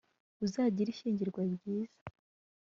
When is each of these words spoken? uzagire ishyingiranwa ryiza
uzagire 0.45 0.89
ishyingiranwa 0.91 1.41
ryiza 1.53 1.99